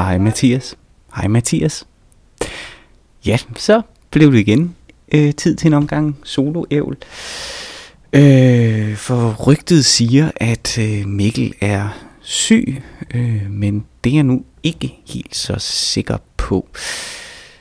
Hej 0.00 0.18
Mathias. 0.18 0.76
Hej 1.16 1.28
Mathias. 1.28 1.86
Ja, 3.26 3.36
så 3.56 3.82
blev 4.10 4.32
det 4.32 4.38
igen 4.38 4.74
øh, 5.14 5.34
tid 5.34 5.56
til 5.56 5.66
en 5.66 5.74
omgang 5.74 6.16
soloævl. 6.24 6.96
Øh, 8.12 8.96
for 8.96 9.34
rygtet 9.46 9.84
siger, 9.84 10.30
at 10.36 10.78
øh, 10.78 11.06
Mikkel 11.06 11.54
er 11.60 11.88
syg, 12.20 12.82
øh, 13.14 13.50
men 13.50 13.84
det 14.04 14.10
er 14.10 14.14
jeg 14.14 14.24
nu 14.24 14.44
ikke 14.62 14.94
helt 15.06 15.36
så 15.36 15.54
sikker 15.58 16.16
på. 16.36 16.68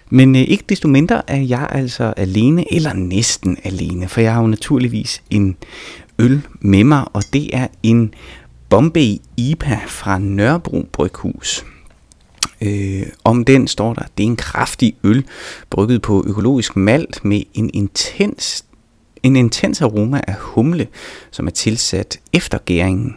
Men 0.09 0.35
øh, 0.35 0.41
ikke 0.41 0.63
desto 0.69 0.87
mindre 0.87 1.29
er 1.29 1.41
jeg 1.41 1.67
altså 1.71 2.13
alene, 2.17 2.73
eller 2.73 2.93
næsten 2.93 3.57
alene, 3.63 4.07
for 4.07 4.21
jeg 4.21 4.33
har 4.33 4.41
jo 4.41 4.47
naturligvis 4.47 5.21
en 5.29 5.57
øl 6.19 6.41
med 6.59 6.83
mig, 6.83 7.05
og 7.13 7.23
det 7.33 7.55
er 7.55 7.67
en 7.83 8.13
Bombay 8.69 9.15
IPA 9.37 9.79
fra 9.87 10.17
Nørrebro 10.17 10.89
Bryghus. 10.91 11.65
Øh, 12.61 13.05
om 13.23 13.45
den 13.45 13.67
står 13.67 13.93
der, 13.93 14.03
det 14.17 14.23
er 14.23 14.27
en 14.27 14.35
kraftig 14.35 14.95
øl, 15.03 15.25
brygget 15.69 16.01
på 16.01 16.23
økologisk 16.27 16.75
malt 16.75 17.25
med 17.25 17.43
en 17.53 17.69
intens, 17.73 18.65
en 19.23 19.35
intens 19.35 19.81
aroma 19.81 20.21
af 20.27 20.35
humle, 20.35 20.87
som 21.31 21.47
er 21.47 21.51
tilsat 21.51 22.19
efter 22.33 22.57
gæringen. 22.57 23.15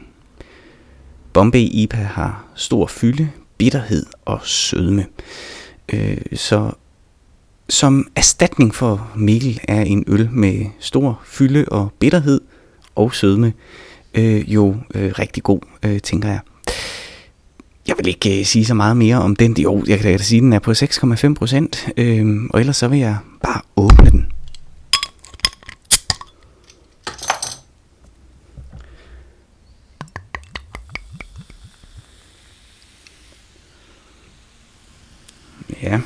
Bombay 1.32 1.68
IPA 1.72 1.96
har 1.96 2.44
stor 2.54 2.86
fylde, 2.86 3.30
bitterhed 3.58 4.06
og 4.24 4.40
sødme. 4.44 5.06
Øh, 5.92 6.18
så 6.34 6.70
som 7.68 8.06
erstatning 8.16 8.74
for 8.74 9.10
Mikkel 9.16 9.60
er 9.68 9.82
en 9.82 10.04
øl 10.06 10.28
med 10.30 10.66
stor 10.78 11.20
fylde 11.24 11.64
og 11.68 11.92
bitterhed 11.98 12.40
og 12.94 13.14
sødme 13.14 13.52
øh, 14.14 14.54
jo 14.54 14.76
øh, 14.94 15.12
rigtig 15.18 15.42
god, 15.42 15.60
øh, 15.82 16.00
tænker 16.00 16.28
jeg. 16.28 16.40
Jeg 17.86 17.96
vil 17.98 18.08
ikke 18.08 18.38
øh, 18.38 18.46
sige 18.46 18.64
så 18.64 18.74
meget 18.74 18.96
mere 18.96 19.16
om 19.16 19.36
den. 19.36 19.56
Jo, 19.58 19.84
jeg 19.86 19.98
kan 19.98 20.18
da 20.18 20.22
sige, 20.22 20.38
at 20.38 20.42
den 20.42 20.52
er 20.52 20.58
på 20.58 20.70
6,5 20.70 21.34
procent. 21.34 21.88
Øh, 21.96 22.42
og 22.50 22.60
ellers 22.60 22.76
så 22.76 22.88
vil 22.88 22.98
jeg 22.98 23.16
bare 23.42 23.60
åbne 23.76 24.10
den. 24.10 24.26
Ja, 35.82 36.00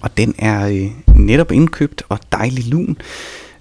og 0.00 0.16
den 0.16 0.34
er 0.38 0.68
øh, 0.68 1.16
netop 1.16 1.52
indkøbt 1.52 2.02
og 2.08 2.18
dejlig 2.32 2.66
lun. 2.66 2.96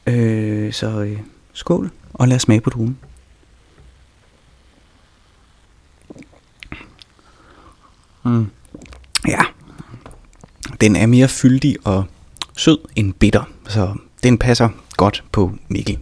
Øh, 0.07 0.73
så 0.73 1.01
øh, 1.01 1.17
skål, 1.53 1.89
og 2.13 2.27
lad 2.27 2.35
os 2.35 2.41
smage 2.41 2.61
på 2.61 2.69
druen. 2.69 2.97
Mm. 8.27 8.45
Ja, 9.27 9.39
den 10.81 10.95
er 10.95 11.05
mere 11.05 11.27
fyldig 11.27 11.75
og 11.83 12.05
sød 12.57 12.77
end 12.95 13.13
bitter, 13.13 13.43
så 13.67 13.93
den 14.23 14.37
passer 14.37 14.69
godt 14.97 15.23
på 15.31 15.51
Mikkel. 15.67 15.97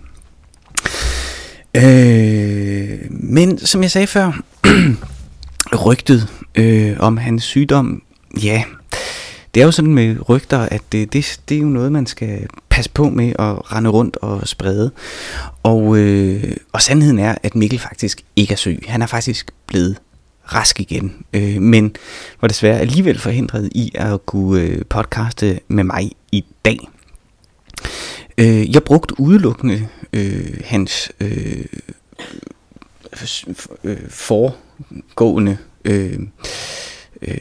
Øh, 1.75 2.99
men 3.09 3.57
som 3.57 3.81
jeg 3.81 3.91
sagde 3.91 4.07
før, 4.07 4.41
rygtet 5.85 6.27
øh, 6.55 6.95
om 6.99 7.17
hans 7.17 7.43
sygdom, 7.43 8.01
ja, 8.43 8.63
det 9.53 9.61
er 9.61 9.65
jo 9.65 9.71
sådan 9.71 9.93
med 9.93 10.29
rygter, 10.29 10.59
at 10.59 10.81
det, 10.91 11.13
det, 11.13 11.39
det 11.49 11.57
er 11.57 11.61
jo 11.61 11.67
noget, 11.67 11.91
man 11.91 12.05
skal 12.05 12.47
passe 12.69 12.91
på 12.91 13.09
med 13.09 13.29
at 13.29 13.71
rende 13.73 13.89
rundt 13.89 14.17
og 14.17 14.47
sprede. 14.47 14.91
Og, 15.63 15.97
øh, 15.97 16.43
og 16.73 16.81
sandheden 16.81 17.19
er, 17.19 17.35
at 17.43 17.55
Mikkel 17.55 17.79
faktisk 17.79 18.21
ikke 18.35 18.51
er 18.51 18.57
syg. 18.57 18.83
Han 18.87 19.01
er 19.01 19.07
faktisk 19.07 19.51
blevet 19.67 19.97
rask 20.53 20.79
igen, 20.79 21.25
øh, 21.33 21.61
men 21.61 21.95
var 22.41 22.47
desværre 22.47 22.79
alligevel 22.79 23.19
forhindret 23.19 23.69
i 23.75 23.91
at 23.95 24.25
kunne 24.25 24.61
øh, 24.61 24.85
podcaste 24.89 25.59
med 25.67 25.83
mig 25.83 26.11
i 26.31 26.45
dag. 26.65 26.79
Øh, 28.37 28.75
jeg 28.75 28.83
brugte 28.83 29.19
udelukkende 29.19 29.87
øh, 30.13 30.61
hans 30.65 31.11
øh, 31.19 31.65
øh, 33.83 34.09
foregående 34.09 35.57
øh, 35.85 36.19
øh, 37.21 37.37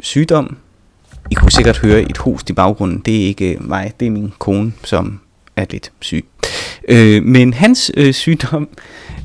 sygdom. 0.00 0.56
I 1.30 1.34
kunne 1.34 1.52
sikkert 1.52 1.78
høre 1.78 2.02
et 2.02 2.18
host 2.18 2.50
i 2.50 2.52
baggrunden. 2.52 2.98
Det 2.98 3.22
er 3.22 3.26
ikke 3.26 3.54
øh, 3.54 3.68
mig, 3.68 3.92
det 4.00 4.06
er 4.06 4.10
min 4.10 4.32
kone, 4.38 4.72
som 4.84 5.20
er 5.56 5.66
lidt 5.70 5.92
syg. 6.00 6.26
Øh, 6.88 7.22
men 7.22 7.54
hans 7.54 7.90
øh, 7.96 8.14
sygdom 8.14 8.68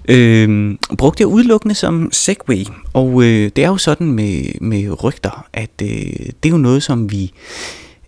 øh, 0.10 0.76
brugte 0.98 1.22
jeg 1.22 1.28
udelukkende 1.28 1.76
som 1.76 2.10
segway. 2.12 2.66
Og 2.94 3.24
øh, 3.24 3.52
det 3.56 3.64
er 3.64 3.68
jo 3.68 3.78
sådan 3.78 4.12
med, 4.12 4.62
med 4.62 5.04
rygter, 5.04 5.46
at 5.54 5.72
øh, 5.82 5.88
det 6.44 6.46
er 6.46 6.50
jo 6.50 6.58
noget, 6.58 6.84
som 6.84 7.12
vi 7.12 7.34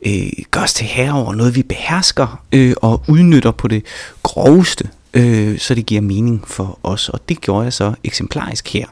øh, 0.05 0.31
gør 0.51 0.61
os 0.61 0.73
til 0.73 0.85
herover, 0.85 1.35
noget 1.35 1.55
vi 1.55 1.63
behersker 1.63 2.43
øh, 2.51 2.73
og 2.81 3.03
udnytter 3.07 3.51
på 3.51 3.67
det 3.67 3.85
groveste, 4.23 4.89
øh, 5.13 5.59
så 5.59 5.75
det 5.75 5.85
giver 5.85 6.01
mening 6.01 6.47
for 6.47 6.79
os. 6.83 7.09
Og 7.09 7.29
det 7.29 7.41
gjorde 7.41 7.63
jeg 7.63 7.73
så 7.73 7.93
eksemplarisk 8.03 8.73
her 8.73 8.85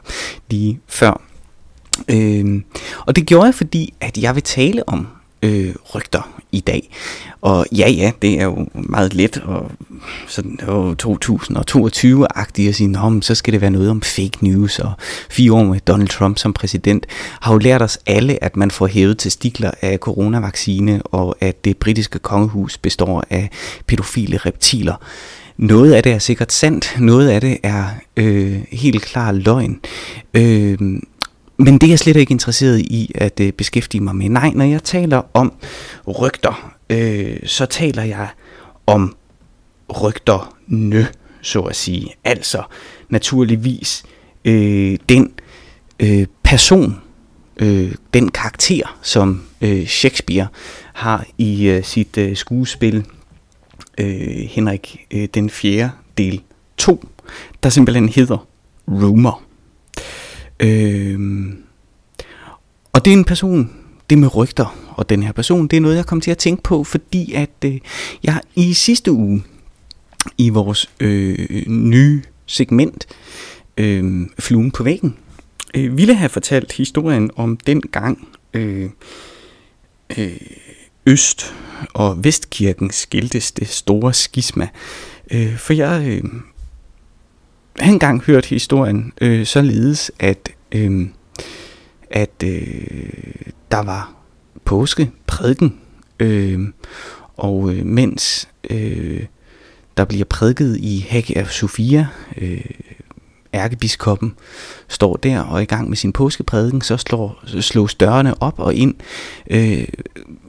lige 0.50 0.80
før. 0.88 1.20
Øh, 2.08 2.62
og 3.06 3.16
det 3.16 3.26
gjorde 3.26 3.46
jeg, 3.46 3.54
fordi 3.54 3.94
at 4.00 4.18
jeg 4.18 4.34
vil 4.34 4.42
tale 4.42 4.88
om 4.88 5.06
øh, 5.42 5.74
rygter 5.94 6.39
i 6.52 6.60
dag. 6.60 6.90
Og 7.40 7.66
ja, 7.72 7.90
ja, 7.90 8.12
det 8.22 8.40
er 8.40 8.44
jo 8.44 8.66
meget 8.74 9.14
let 9.14 9.42
og 9.44 9.70
sådan 10.28 10.58
2022-agtigt 11.02 12.68
at 12.68 12.74
sige, 12.74 12.88
Nå, 12.88 13.20
så 13.20 13.34
skal 13.34 13.52
det 13.52 13.60
være 13.60 13.70
noget 13.70 13.90
om 13.90 14.02
fake 14.02 14.38
news, 14.40 14.78
og 14.78 14.92
fire 15.30 15.52
år 15.52 15.64
med 15.64 15.80
Donald 15.80 16.08
Trump 16.08 16.38
som 16.38 16.52
præsident 16.52 17.06
har 17.40 17.52
jo 17.52 17.58
lært 17.58 17.82
os 17.82 17.98
alle, 18.06 18.44
at 18.44 18.56
man 18.56 18.70
får 18.70 18.86
hævet 18.86 19.18
testikler 19.18 19.70
af 19.82 19.98
coronavaccine, 19.98 21.02
og 21.02 21.36
at 21.40 21.64
det 21.64 21.76
britiske 21.76 22.18
kongehus 22.18 22.78
består 22.78 23.24
af 23.30 23.50
pædofile 23.86 24.36
reptiler. 24.36 24.94
Noget 25.56 25.92
af 25.92 26.02
det 26.02 26.12
er 26.12 26.18
sikkert 26.18 26.52
sandt, 26.52 26.96
noget 26.98 27.28
af 27.28 27.40
det 27.40 27.58
er 27.62 27.84
øh, 28.16 28.60
helt 28.72 29.02
klar 29.02 29.32
løgn. 29.32 29.80
Øh, 30.34 30.78
men 31.60 31.78
det 31.78 31.82
er 31.82 31.90
jeg 31.90 31.98
slet 31.98 32.16
ikke 32.16 32.32
interesseret 32.32 32.78
i 32.78 33.12
at 33.14 33.40
øh, 33.40 33.52
beskæftige 33.52 34.00
mig 34.00 34.16
med. 34.16 34.28
Nej, 34.28 34.50
når 34.54 34.64
jeg 34.64 34.84
taler 34.84 35.22
om 35.34 35.52
rygter, 36.06 36.72
øh, 36.90 37.36
så 37.46 37.66
taler 37.66 38.02
jeg 38.02 38.28
om 38.86 39.16
rygterne, 40.02 41.06
så 41.42 41.60
at 41.60 41.76
sige. 41.76 42.14
Altså 42.24 42.62
naturligvis 43.08 44.04
øh, 44.44 44.98
den 45.08 45.32
øh, 46.00 46.26
person, 46.42 46.96
øh, 47.56 47.94
den 48.14 48.28
karakter, 48.28 48.98
som 49.02 49.42
øh, 49.60 49.86
Shakespeare 49.86 50.46
har 50.92 51.26
i 51.38 51.68
øh, 51.68 51.84
sit 51.84 52.18
øh, 52.18 52.36
skuespil 52.36 53.04
øh, 53.98 54.48
Henrik 54.48 55.06
øh, 55.10 55.28
den 55.34 55.50
4. 55.50 55.90
del 56.18 56.40
2, 56.76 57.04
der 57.62 57.68
simpelthen 57.68 58.08
hedder 58.08 58.46
Rumor. 58.88 59.49
Øh, 60.60 61.18
og 62.92 63.04
det 63.04 63.12
er 63.12 63.16
en 63.16 63.24
person, 63.24 63.70
det 64.10 64.18
med 64.18 64.36
rygter, 64.36 64.76
og 64.96 65.08
den 65.08 65.22
her 65.22 65.32
person, 65.32 65.66
det 65.68 65.76
er 65.76 65.80
noget, 65.80 65.96
jeg 65.96 66.06
kom 66.06 66.20
til 66.20 66.30
at 66.30 66.38
tænke 66.38 66.62
på, 66.62 66.84
fordi 66.84 67.32
at 67.32 67.50
øh, 67.64 67.78
jeg 68.22 68.40
i 68.54 68.72
sidste 68.72 69.12
uge, 69.12 69.42
i 70.38 70.48
vores 70.48 70.90
øh, 71.00 71.66
nye 71.68 72.22
segment, 72.46 73.06
øh, 73.76 74.26
Fluen 74.38 74.70
på 74.70 74.82
væggen, 74.82 75.16
øh, 75.74 75.96
ville 75.96 76.14
have 76.14 76.28
fortalt 76.28 76.72
historien 76.72 77.30
om 77.36 77.56
den 77.56 77.80
gang 77.80 78.28
øh, 78.54 78.90
øh, 80.18 80.40
Øst- 81.06 81.54
og 81.94 82.24
Vestkirken 82.24 82.90
skiltes 82.90 83.52
det 83.52 83.68
store 83.68 84.14
skisma. 84.14 84.68
Øh, 85.30 85.56
for 85.56 85.72
jeg 85.72 86.06
øh, 86.06 86.24
har 87.80 87.92
engang 87.92 88.22
hørt 88.22 88.46
historien 88.46 89.12
øh, 89.20 89.46
således, 89.46 90.12
at, 90.18 90.48
øh, 90.72 91.08
at 92.10 92.42
øh, 92.44 93.42
der 93.70 93.82
var 93.82 94.12
påske 94.64 95.10
prædiken, 95.26 95.78
øh, 96.20 96.60
og 97.36 97.72
øh, 97.74 97.86
mens 97.86 98.48
øh, 98.70 99.24
der 99.96 100.04
bliver 100.04 100.24
prædiket 100.24 100.76
i 100.76 101.06
Hagia 101.08 101.44
Sofia, 101.44 102.06
øh, 102.36 102.60
ærkebiskoppen 103.54 104.34
står 104.88 105.16
der 105.16 105.40
og 105.40 105.56
er 105.56 105.62
i 105.62 105.64
gang 105.64 105.88
med 105.88 105.96
sin 105.96 106.12
påskeprædiken, 106.12 106.80
så 106.80 106.96
slår, 106.96 107.44
slås 107.60 107.94
dørene 107.94 108.42
op 108.42 108.58
og 108.58 108.74
ind. 108.74 108.94
Øh, 109.50 109.84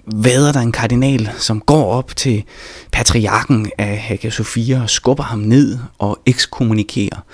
vader 0.06 0.52
der 0.52 0.60
en 0.60 0.72
kardinal, 0.72 1.30
som 1.38 1.60
går 1.62 1.94
op 1.94 2.16
til 2.16 2.44
patriarken 2.92 3.72
af 3.78 3.98
Hagia 3.98 4.30
Sofia 4.30 4.82
og 4.82 4.90
skubber 4.90 5.24
ham 5.24 5.40
ned 5.40 5.80
og 5.98 6.20
ekskommunikerer 6.26 7.26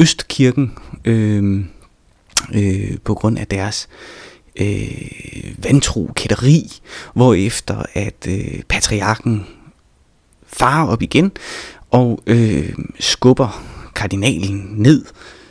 Østkirken 0.00 0.72
øh, 1.04 1.64
øh, 2.54 2.98
på 3.04 3.14
grund 3.14 3.38
af 3.38 3.46
deres 3.46 3.88
øh, 4.56 5.54
vantro 5.58 6.10
kætteri, 6.16 6.80
hvorefter 7.14 7.82
at 7.94 8.26
øh, 8.28 8.62
patriarken 8.68 9.46
farer 10.46 10.86
op 10.86 11.02
igen 11.02 11.32
og 11.90 12.20
øh, 12.26 12.74
skubber 13.00 13.73
kardinalen 13.94 14.68
ned 14.76 15.04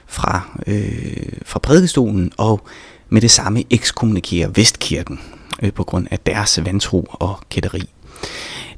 fra, 0.08 0.60
øh, 0.68 1.34
fra 1.46 1.60
prædikestolen 1.60 2.32
og 2.38 2.68
med 3.10 3.22
det 3.22 3.32
samme 3.32 3.64
ekskommunikerer 3.70 4.50
Vestkirken 4.50 5.20
øh, 5.64 5.74
på 5.74 5.84
grund 5.84 6.08
af 6.12 6.20
deres 6.20 6.60
vantro 6.66 7.08
og 7.10 7.40
kætteri. 7.50 7.90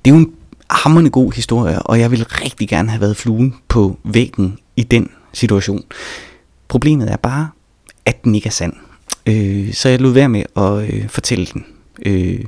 Det 0.06 0.12
er 0.12 0.15
jo 0.15 0.21
en 0.21 0.33
hammerende 0.69 1.12
god 1.12 1.31
historie, 1.31 1.81
og 1.81 2.00
jeg 2.00 2.12
vil 2.12 2.25
rigtig 2.25 2.69
gerne 2.69 2.89
have 2.89 3.01
været 3.01 3.17
fluen 3.17 3.56
på 3.67 3.97
væggen 4.03 4.57
i 4.75 4.83
den 4.83 5.09
situation. 5.33 5.83
Problemet 6.67 7.12
er 7.12 7.17
bare, 7.17 7.50
at 8.06 8.23
den 8.23 8.35
ikke 8.35 8.47
er 8.47 8.51
sand. 8.51 8.73
Øh, 9.25 9.73
så 9.73 9.89
jeg 9.89 10.00
lod 10.00 10.12
være 10.12 10.29
med 10.29 10.44
at 10.56 10.94
øh, 10.94 11.09
fortælle 11.09 11.45
den. 11.45 11.65
Øh, 12.06 12.45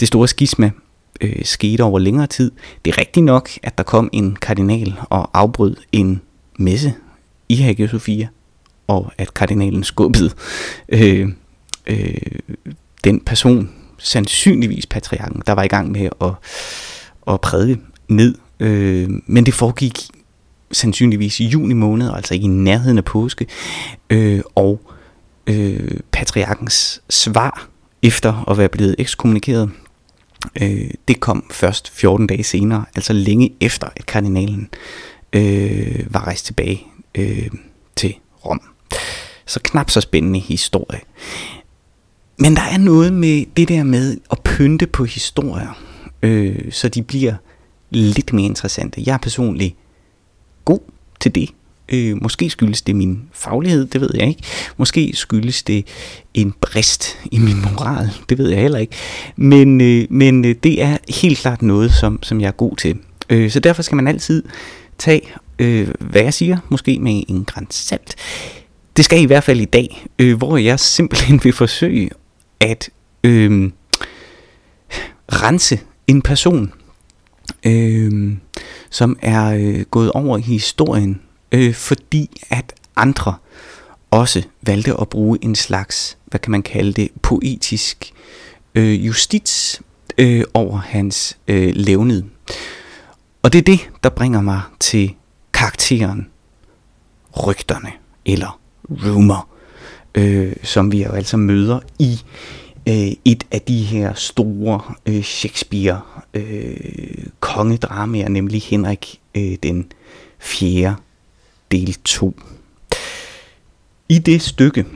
det 0.00 0.08
store 0.08 0.28
skisma 0.28 0.70
øh, 1.20 1.44
skete 1.44 1.82
over 1.82 1.98
længere 1.98 2.26
tid. 2.26 2.50
Det 2.84 2.90
er 2.90 2.98
rigtigt 2.98 3.24
nok, 3.24 3.50
at 3.62 3.78
der 3.78 3.84
kom 3.84 4.10
en 4.12 4.36
kardinal 4.36 4.94
og 5.10 5.30
afbrød 5.34 5.76
en 5.92 6.20
messe 6.60 6.94
i 7.48 7.56
Hagia 7.56 7.86
Sophia, 7.86 8.28
og 8.86 9.12
at 9.18 9.34
kardinalen 9.34 9.84
skubbede 9.84 10.30
øh, 10.88 11.28
øh, 11.86 12.14
den 13.04 13.20
person, 13.20 13.70
sandsynligvis 13.98 14.86
patriarken, 14.86 15.42
der 15.46 15.52
var 15.52 15.62
i 15.62 15.68
gang 15.68 15.90
med 15.90 16.08
at, 16.20 16.32
at 17.34 17.40
prædike 17.40 17.80
ned. 18.08 18.34
Øh, 18.60 19.08
men 19.26 19.46
det 19.46 19.54
foregik 19.54 19.98
sandsynligvis 20.72 21.40
i 21.40 21.46
juni 21.46 21.74
måned, 21.74 22.10
altså 22.14 22.34
i 22.34 22.46
nærheden 22.46 22.98
af 22.98 23.04
påske, 23.04 23.46
øh, 24.10 24.40
og 24.54 24.80
øh, 25.46 26.00
patriarkens 26.12 27.02
svar 27.10 27.68
efter 28.02 28.50
at 28.50 28.58
være 28.58 28.68
blevet 28.68 28.94
ekskommunikeret, 28.98 29.70
øh, 30.62 30.90
det 31.08 31.20
kom 31.20 31.44
først 31.50 31.90
14 31.90 32.26
dage 32.26 32.44
senere, 32.44 32.84
altså 32.94 33.12
længe 33.12 33.52
efter, 33.60 33.88
at 33.96 34.06
kardinalen 34.06 34.68
øh, 34.72 35.09
øh, 35.32 36.06
var 36.10 36.26
rejst 36.26 36.46
tilbage 36.46 36.82
øh, 37.14 37.48
til 37.96 38.14
Rom. 38.46 38.60
Så 39.46 39.60
knap 39.62 39.90
så 39.90 40.00
spændende 40.00 40.38
historie. 40.38 41.00
Men 42.38 42.56
der 42.56 42.62
er 42.62 42.78
noget 42.78 43.12
med 43.12 43.44
det 43.56 43.68
der 43.68 43.82
med 43.82 44.16
at 44.30 44.40
pynte 44.44 44.86
på 44.86 45.04
historier, 45.04 45.78
øh, 46.22 46.72
så 46.72 46.88
de 46.88 47.02
bliver 47.02 47.34
lidt 47.90 48.32
mere 48.32 48.46
interessante. 48.46 49.02
Jeg 49.06 49.14
er 49.14 49.18
personligt 49.18 49.76
god 50.64 50.80
til 51.20 51.34
det. 51.34 51.50
Øh, 51.92 52.22
måske 52.22 52.50
skyldes 52.50 52.82
det 52.82 52.96
min 52.96 53.22
faglighed, 53.32 53.86
det 53.86 54.00
ved 54.00 54.10
jeg 54.14 54.28
ikke. 54.28 54.42
Måske 54.76 55.10
skyldes 55.14 55.62
det 55.62 55.86
en 56.34 56.54
brist 56.60 57.18
i 57.32 57.38
min 57.38 57.62
moral, 57.62 58.10
det 58.28 58.38
ved 58.38 58.48
jeg 58.48 58.60
heller 58.60 58.78
ikke. 58.78 58.96
Men, 59.36 59.80
øh, 59.80 60.06
men 60.10 60.44
øh, 60.44 60.54
det 60.62 60.82
er 60.82 60.96
helt 61.20 61.38
klart 61.38 61.62
noget, 61.62 61.92
som, 61.92 62.22
som 62.22 62.40
jeg 62.40 62.48
er 62.48 62.52
god 62.52 62.76
til. 62.76 62.96
Øh, 63.30 63.50
så 63.50 63.60
derfor 63.60 63.82
skal 63.82 63.96
man 63.96 64.08
altid 64.08 64.42
tage, 65.00 65.28
øh, 65.58 65.88
hvad 66.00 66.22
jeg 66.22 66.34
siger, 66.34 66.58
måske 66.68 66.98
med 66.98 67.22
en 67.28 67.44
græns 67.44 67.74
salt. 67.74 68.14
Det 68.96 69.04
skal 69.04 69.18
I, 69.18 69.22
i 69.22 69.26
hvert 69.26 69.44
fald 69.44 69.60
i 69.60 69.64
dag, 69.64 70.06
øh, 70.18 70.36
hvor 70.36 70.56
jeg 70.56 70.80
simpelthen 70.80 71.40
vil 71.44 71.52
forsøge 71.52 72.10
at 72.60 72.90
øh, 73.24 73.70
rense 75.32 75.80
en 76.06 76.22
person, 76.22 76.72
øh, 77.66 78.32
som 78.90 79.18
er 79.22 79.44
øh, 79.46 79.80
gået 79.80 80.12
over 80.12 80.38
i 80.38 80.40
historien, 80.40 81.20
øh, 81.52 81.74
fordi 81.74 82.30
at 82.50 82.72
andre 82.96 83.34
også 84.10 84.42
valgte 84.62 84.94
at 85.00 85.08
bruge 85.08 85.38
en 85.42 85.54
slags, 85.54 86.18
hvad 86.26 86.40
kan 86.40 86.50
man 86.50 86.62
kalde 86.62 86.92
det, 86.92 87.08
poetisk 87.22 88.12
øh, 88.74 89.06
justits 89.06 89.82
øh, 90.18 90.44
over 90.54 90.78
hans 90.78 91.38
øh, 91.48 91.72
levned. 91.74 92.22
Og 93.42 93.52
det 93.52 93.58
er 93.58 93.62
det, 93.62 93.90
der 94.02 94.10
bringer 94.10 94.40
mig 94.40 94.60
til 94.80 95.14
karakteren 95.52 96.28
rygterne, 97.46 97.92
eller 98.26 98.60
rumor, 98.90 99.48
øh, 100.14 100.52
som 100.62 100.92
vi 100.92 101.02
jo 101.02 101.10
altså 101.10 101.36
møder 101.36 101.80
i 101.98 102.20
øh, 102.88 103.12
et 103.24 103.46
af 103.50 103.60
de 103.60 103.82
her 103.82 104.14
store 104.14 104.80
øh, 105.06 105.22
Shakespeare 105.22 106.00
øh, 106.34 107.26
kongedramaer, 107.40 108.28
nemlig 108.28 108.62
Henrik 108.62 109.20
øh, 109.34 109.56
den 109.62 109.92
4. 110.38 110.96
del 111.70 111.94
2. 111.94 112.40
I 114.08 114.18
det 114.18 114.42
stykke, 114.42 114.86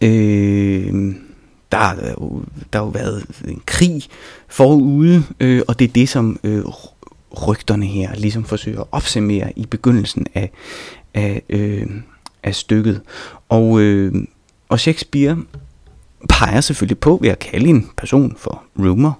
øh, 0.00 1.14
der, 1.72 1.94
der, 1.94 2.10
jo, 2.10 2.44
der 2.72 2.78
jo 2.78 2.88
været 2.88 3.26
en 3.48 3.62
krig 3.66 4.02
forude, 4.48 5.24
øh, 5.40 5.62
og 5.68 5.78
det 5.78 5.84
er 5.84 5.92
det, 5.92 6.08
som 6.08 6.40
øh, 6.44 6.64
rygterne 7.48 7.86
her 7.86 8.14
ligesom 8.14 8.44
forsøger 8.44 8.80
at 8.80 8.86
opsummere 8.92 9.52
i 9.58 9.66
begyndelsen 9.66 10.26
af, 10.34 10.50
af, 11.14 11.42
øh, 11.48 11.86
af 12.42 12.54
stykket. 12.54 13.00
Og, 13.48 13.80
øh, 13.80 14.14
og 14.68 14.80
Shakespeare 14.80 15.36
peger 16.28 16.60
selvfølgelig 16.60 16.98
på, 16.98 17.18
ved 17.22 17.28
at 17.28 17.38
kalde 17.38 17.68
en 17.68 17.90
person 17.96 18.36
for 18.38 18.62
rumor, 18.78 19.18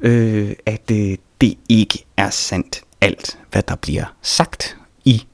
øh, 0.00 0.52
at 0.66 0.90
øh, 0.92 1.16
det 1.40 1.54
ikke 1.68 2.04
er 2.16 2.30
sandt 2.30 2.82
alt, 3.00 3.38
hvad 3.50 3.62
der 3.68 3.74
bliver 3.74 4.04
sagt 4.22 4.76
i 5.04 5.24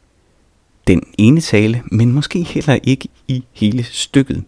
den 0.87 1.02
ene 1.19 1.40
tale, 1.40 1.82
men 1.93 2.12
måske 2.12 2.43
heller 2.43 2.78
ikke 2.82 3.08
i 3.28 3.44
hele 3.52 3.84
stykket. 3.84 4.44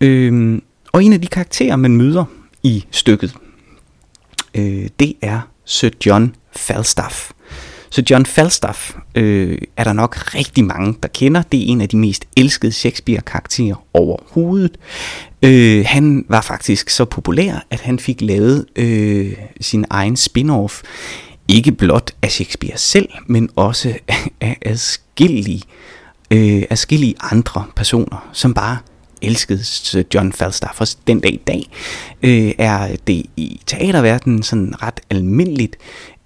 Øh, 0.00 0.60
og 0.92 1.04
en 1.04 1.12
af 1.12 1.20
de 1.20 1.26
karakterer, 1.26 1.76
man 1.76 1.96
møder 1.96 2.24
i 2.62 2.84
stykket, 2.90 3.34
øh, 4.54 4.88
det 5.00 5.14
er 5.22 5.40
Sir 5.64 5.90
John 6.06 6.34
Falstaff. 6.56 7.30
Så 7.90 8.02
John 8.10 8.26
Falstaff 8.26 8.94
øh, 9.14 9.58
er 9.76 9.84
der 9.84 9.92
nok 9.92 10.34
rigtig 10.34 10.64
mange, 10.64 10.94
der 11.02 11.08
kender. 11.08 11.42
Det 11.42 11.60
er 11.60 11.64
en 11.66 11.80
af 11.80 11.88
de 11.88 11.96
mest 11.96 12.24
elskede 12.36 12.72
Shakespeare-karakterer 12.72 13.84
overhovedet. 13.94 14.78
Øh, 15.42 15.84
han 15.86 16.24
var 16.28 16.40
faktisk 16.40 16.90
så 16.90 17.04
populær, 17.04 17.66
at 17.70 17.80
han 17.80 17.98
fik 17.98 18.20
lavet 18.20 18.66
øh, 18.76 19.32
sin 19.60 19.84
egen 19.90 20.16
spin-off. 20.16 20.82
Ikke 21.48 21.72
blot 21.72 22.12
af 22.22 22.30
Shakespeare 22.30 22.78
selv, 22.78 23.08
men 23.26 23.50
også 23.56 23.94
af 24.40 24.58
adskillige, 24.62 25.62
øh, 26.30 26.62
adskillige 26.70 27.14
andre 27.20 27.64
personer, 27.76 28.28
som 28.32 28.54
bare 28.54 28.78
elskede 29.22 30.04
John 30.14 30.32
Falstaff. 30.32 30.80
også 30.80 30.96
den 31.06 31.20
dag 31.20 31.32
i 31.32 31.42
dag 31.46 31.70
øh, 32.22 32.52
er 32.58 32.96
det 33.06 33.26
i 33.36 33.60
teaterverdenen 33.66 34.42
sådan 34.42 34.82
ret 34.82 35.00
almindeligt 35.10 35.76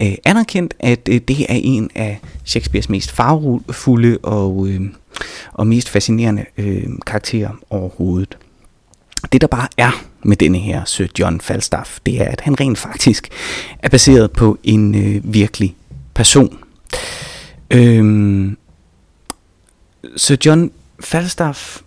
øh, 0.02 0.14
anerkendt, 0.24 0.74
at 0.80 1.08
øh, 1.08 1.20
det 1.28 1.40
er 1.40 1.60
en 1.62 1.90
af 1.94 2.20
Shakespeares 2.44 2.88
mest 2.88 3.10
farvefulde 3.10 4.18
og, 4.22 4.68
øh, 4.68 4.80
og 5.52 5.66
mest 5.66 5.88
fascinerende 5.88 6.44
øh, 6.58 6.88
karakterer 7.06 7.50
overhovedet. 7.70 8.38
Det 9.32 9.40
der 9.40 9.46
bare 9.46 9.68
er 9.76 10.04
med 10.22 10.36
denne 10.36 10.58
her 10.58 10.84
Sir 10.84 11.06
John 11.18 11.40
Falstaff, 11.40 11.98
det 12.06 12.20
er, 12.20 12.24
at 12.24 12.40
han 12.40 12.60
rent 12.60 12.78
faktisk 12.78 13.28
er 13.78 13.88
baseret 13.88 14.30
på 14.30 14.58
en 14.64 14.94
øh, 14.94 15.34
virkelig 15.34 15.76
person. 16.14 16.58
Øhm, 17.70 18.56
Sir 20.16 20.36
John 20.46 20.70
Falstaff, 21.00 21.80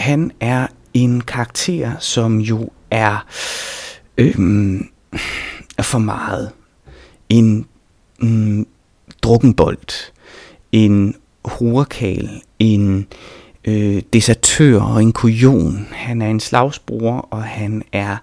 han 0.00 0.32
er 0.40 0.66
en 0.94 1.20
karakter, 1.20 1.92
som 1.98 2.38
jo 2.38 2.70
er 2.90 3.26
øhm, 4.18 4.88
for 5.80 5.98
meget. 5.98 6.50
En 7.28 7.66
mm, 8.20 8.66
drukkenbold, 9.22 10.12
en 10.72 11.14
hurkal, 11.44 12.30
en 12.58 13.06
øh, 13.64 14.02
desertør 14.12 14.80
og 14.80 15.02
en 15.02 15.12
kujon. 15.12 15.86
Han 15.92 16.22
er 16.22 16.28
en 16.28 16.40
slagsbror, 16.40 17.28
og 17.30 17.42
han 17.42 17.82
er 17.92 18.16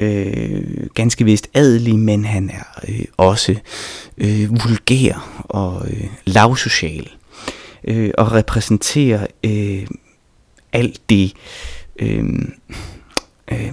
øh, 0.00 0.86
ganske 0.94 1.24
vist 1.24 1.48
adelig, 1.54 1.98
men 1.98 2.24
han 2.24 2.50
er 2.50 2.80
øh, 2.88 3.04
også 3.16 3.56
øh, 4.18 4.50
vulgær 4.50 5.44
og 5.44 5.86
øh, 5.90 6.04
lavsocial, 6.24 7.08
øh, 7.84 8.10
og 8.18 8.32
repræsenterer 8.32 9.26
øh, 9.44 9.86
alt 10.72 11.00
det, 11.10 11.32
øh, 11.98 12.24
øh, 13.52 13.72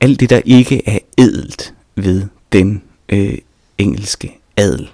alt 0.00 0.20
det, 0.20 0.30
der 0.30 0.40
ikke 0.44 0.88
er 0.88 0.98
edelt 1.18 1.74
ved 1.96 2.24
den 2.52 2.82
øh, 3.08 3.38
engelske 3.78 4.38
adel. 4.56 4.90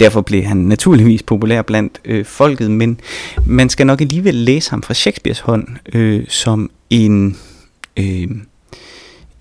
Derfor 0.00 0.20
blev 0.20 0.42
han 0.42 0.56
naturligvis 0.56 1.22
populær 1.22 1.62
blandt 1.62 2.00
øh, 2.04 2.24
folket, 2.24 2.70
men 2.70 3.00
man 3.46 3.68
skal 3.68 3.86
nok 3.86 4.00
alligevel 4.00 4.34
læse 4.34 4.70
ham 4.70 4.82
fra 4.82 4.94
Shakespeares 4.94 5.40
hånd 5.40 5.68
øh, 5.92 6.24
som 6.28 6.70
en, 6.90 7.36
øh, 7.96 8.28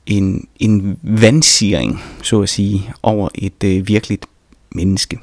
en, 0.06 0.48
en 0.60 1.00
vandsiring, 1.04 2.04
så 2.24 2.42
at 2.42 2.50
sige, 2.50 2.92
over 3.04 3.30
et 3.36 3.64
øh, 3.64 3.88
virkeligt 3.88 4.26
menneske. 4.72 5.20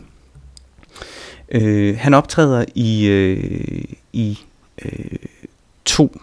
Øh, 1.53 1.97
han 1.99 2.15
optræder 2.15 2.65
i, 2.75 3.07
øh, 3.07 3.85
i 4.15 4.39
øh, 4.85 5.19
to 5.85 6.21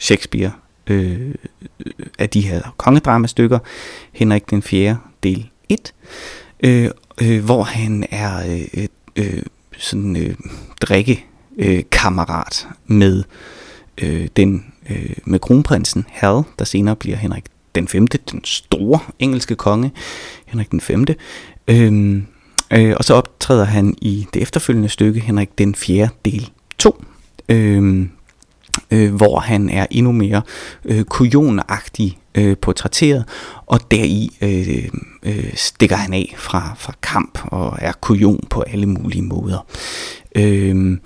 Shakespeare 0.00 0.52
øh, 0.86 1.34
af 2.18 2.30
de 2.30 2.40
her 2.40 2.74
kongedramastykker, 2.76 3.58
Henrik 4.12 4.50
den 4.50 4.62
4. 4.62 4.98
del 5.22 5.50
1, 5.68 5.94
øh, 6.60 6.90
øh, 7.22 7.44
hvor 7.44 7.62
han 7.62 8.06
er 8.10 8.58
øh, 8.74 8.86
øh, 9.16 9.42
sådan 9.78 10.16
øh, 10.16 10.34
drikke 10.80 11.24
øh, 11.58 11.82
kammerat 11.90 12.68
med 12.86 13.24
øh, 14.02 14.28
den 14.36 14.72
øh, 14.90 15.16
med 15.24 15.38
kronprinsen 15.38 16.04
Hal, 16.08 16.42
der 16.58 16.64
senere 16.64 16.96
bliver 16.96 17.16
Henrik 17.16 17.44
den 17.74 17.88
5., 17.88 18.06
den 18.06 18.44
store 18.44 19.00
engelske 19.18 19.54
konge, 19.54 19.92
Henrik 20.46 20.70
den 20.70 20.80
5. 20.80 21.06
Øhm, 21.68 22.26
øh, 22.72 22.94
og 22.96 23.04
så 23.04 23.14
optræder 23.14 23.64
han 23.64 23.94
i 24.02 24.26
det 24.34 24.42
efterfølgende 24.42 24.88
stykke, 24.88 25.20
Henrik 25.20 25.58
den 25.58 25.74
4. 25.74 26.08
del 26.24 26.50
2, 26.78 27.04
Øh, 27.48 28.06
øh, 28.90 29.14
hvor 29.14 29.38
han 29.38 29.68
er 29.68 29.86
endnu 29.90 30.12
mere 30.12 30.42
øh, 30.84 31.04
kujonagtig 31.04 32.18
øh, 32.34 32.56
portrætteret, 32.56 33.24
og 33.66 33.90
deri 33.90 34.36
øh, 34.40 34.88
øh, 35.22 35.52
stikker 35.54 35.96
han 35.96 36.14
af 36.14 36.34
fra, 36.38 36.74
fra 36.78 36.92
kamp 37.02 37.38
og 37.44 37.78
er 37.80 37.92
kujon 37.92 38.44
på 38.50 38.60
alle 38.60 38.86
mulige 38.86 39.22
måder. 39.22 39.66
Øh, 40.36 40.98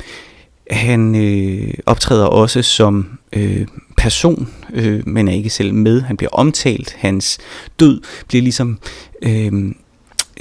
han 0.70 1.14
øh, 1.14 1.74
optræder 1.86 2.26
også 2.26 2.62
som 2.62 3.18
øh, 3.32 3.66
person, 3.96 4.48
øh, 4.74 5.08
men 5.08 5.28
er 5.28 5.32
ikke 5.32 5.50
selv 5.50 5.74
med. 5.74 6.00
Han 6.02 6.16
bliver 6.16 6.30
omtalt. 6.30 6.96
Hans 6.98 7.38
død 7.80 8.00
bliver 8.28 8.42
ligesom 8.42 8.78
øh, 9.22 9.72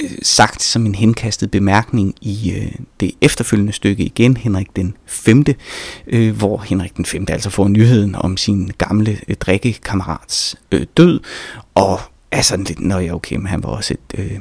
øh, 0.04 0.10
sagt 0.22 0.64
som 0.64 0.86
en 0.86 0.96
henkastet 0.96 1.52
bemærkning 1.52 2.16
i 2.22 2.54
øh, 2.56 2.72
det 3.00 3.12
efterfølgende 3.22 3.74
stykke 3.74 4.04
igen, 4.04 4.38
Henrik 4.38 4.76
den 4.76 4.98
5., 5.06 5.46
øh, 6.08 6.38
hvor 6.38 6.58
Henrik 6.58 6.98
den 6.98 7.06
5. 7.06 7.26
altså 7.30 7.50
får 7.50 7.68
nyheden 7.68 8.16
om 8.16 8.38
sin 8.38 8.72
gamle 8.78 9.18
øh, 9.28 9.36
drikkekammerats 9.36 10.56
øh, 10.72 10.86
død, 10.98 11.20
og 11.76 11.92
altså, 11.92 12.08
er 12.32 12.42
sådan 12.42 12.66
lidt, 12.66 12.80
når 12.80 13.00
jeg 13.00 13.14
okay, 13.14 13.36
men 13.36 13.48
han 13.48 13.64
var 13.64 13.70
også 13.70 13.94
et 13.94 14.20
øh, 14.20 14.40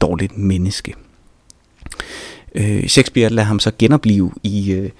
dårligt 0.00 0.38
menneske. 0.38 0.94
Øh, 2.54 2.86
Shakespeare 2.86 3.30
lader 3.30 3.48
ham 3.48 3.60
så 3.60 3.72
genopleve 3.78 4.32
i, 4.42 4.72
øh, 4.72 4.90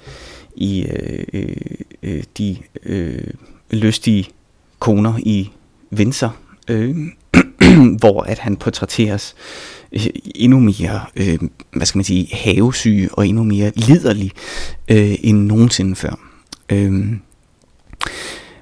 i 0.57 0.87
øh, 0.87 1.25
øh, 1.33 1.57
øh, 2.03 2.23
de 2.39 2.57
øh, 2.83 3.31
lystige 3.71 4.29
koner 4.79 5.19
i 5.19 5.51
Windsor, 5.93 6.37
øh, 6.69 6.97
hvor 8.01 8.23
at 8.23 8.39
han 8.39 8.57
portrætteres 8.57 9.35
øh, 9.93 10.07
endnu 10.35 10.59
mere, 10.61 11.01
øh, 11.17 11.39
hvad 11.73 11.87
skal 11.87 11.99
man 11.99 12.05
sige, 12.05 12.29
havesyg 12.33 13.09
og 13.13 13.27
endnu 13.27 13.43
mere 13.43 13.73
liderlig 13.75 14.31
øh, 14.89 15.15
end 15.21 15.39
nogensinde 15.47 15.97
før. 15.97 16.15
Øh, 16.69 16.93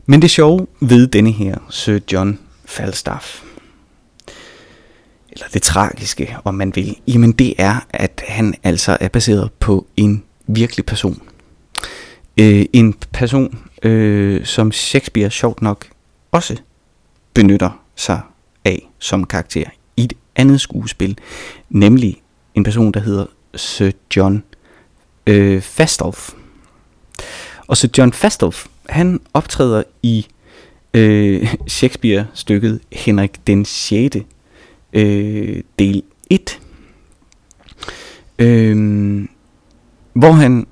men 0.06 0.22
det 0.22 0.30
sjove 0.30 0.66
ved 0.80 1.06
denne 1.06 1.30
her 1.30 1.58
Sir 1.70 1.98
John 2.12 2.38
Falstaff, 2.64 3.42
eller 5.32 5.46
det 5.54 5.62
tragiske, 5.62 6.36
om 6.44 6.54
man 6.54 6.76
vil, 6.76 6.96
jamen 7.08 7.32
det 7.32 7.54
er, 7.58 7.86
at 7.90 8.22
han 8.28 8.54
altså 8.62 8.96
er 9.00 9.08
baseret 9.08 9.52
på 9.52 9.86
en 9.96 10.22
virkelig 10.46 10.86
person. 10.86 11.22
Øh, 12.40 12.66
en 12.72 12.94
person, 13.12 13.58
øh, 13.82 14.44
som 14.44 14.72
Shakespeare 14.72 15.30
sjovt 15.30 15.62
nok 15.62 15.86
også 16.32 16.56
benytter 17.34 17.80
sig 17.96 18.20
af 18.64 18.88
som 18.98 19.24
karakter 19.24 19.64
i 19.96 20.04
et 20.04 20.12
andet 20.36 20.60
skuespil, 20.60 21.18
nemlig 21.70 22.22
en 22.54 22.64
person, 22.64 22.92
der 22.92 23.00
hedder 23.00 23.26
Sir 23.54 23.90
John 24.16 24.42
øh, 25.26 25.62
Fastolf. 25.62 26.30
Og 27.66 27.76
Sir 27.76 27.88
John 27.98 28.12
Fastolf, 28.12 28.66
han 28.88 29.20
optræder 29.34 29.82
i 30.02 30.26
øh, 30.94 31.54
Shakespeare-stykket 31.68 32.80
Henrik 32.92 33.46
den 33.46 33.64
6. 33.64 34.16
Øh, 34.92 35.62
del 35.78 36.02
1, 36.30 36.60
øh, 38.38 39.28
hvor 40.12 40.32
han 40.32 40.66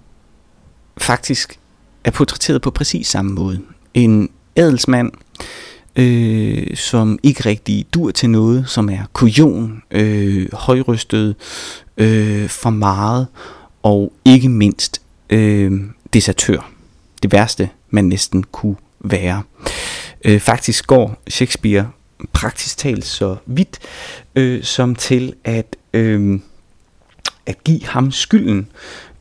faktisk 0.99 1.59
er 2.05 2.11
portrætteret 2.11 2.63
på 2.63 2.71
præcis 2.71 3.07
samme 3.07 3.33
måde. 3.33 3.61
En 3.95 4.31
adelsmand, 4.57 5.13
øh, 5.99 6.77
som 6.77 7.19
ikke 7.23 7.47
rigtig 7.47 7.87
dur 7.95 8.11
til 8.11 8.31
noget, 8.31 8.69
som 8.69 8.89
er 8.89 9.03
kujon, 9.13 9.83
øh, 9.91 10.53
højrystet, 10.53 11.37
øh, 11.97 12.49
for 12.49 12.71
meget, 12.71 13.27
og 13.83 14.13
ikke 14.25 14.49
mindst 14.49 15.03
øh, 15.31 15.73
desertør. 16.13 16.71
Det 17.23 17.33
værste, 17.33 17.69
man 17.91 18.05
næsten 18.05 18.43
kunne 18.43 18.77
være. 19.01 19.43
Øh, 20.25 20.41
faktisk 20.41 20.87
går 20.87 21.23
Shakespeare 21.29 21.91
praktisk 22.33 22.79
talt 22.79 23.05
så 23.05 23.37
vidt, 23.47 23.79
øh, 24.37 24.63
som 24.63 24.95
til 24.95 25.35
at, 25.45 25.77
øh, 25.93 26.41
at 27.47 27.65
give 27.65 27.85
ham 27.85 28.11
skylden 28.11 28.69